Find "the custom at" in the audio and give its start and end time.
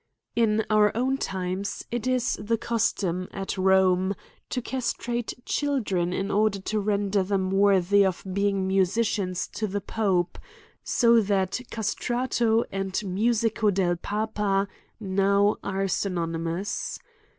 2.41-3.55